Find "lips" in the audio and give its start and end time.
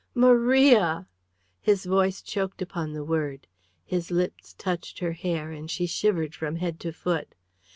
4.09-4.55